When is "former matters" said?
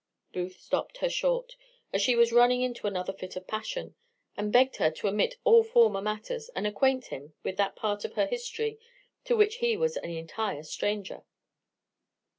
5.63-6.49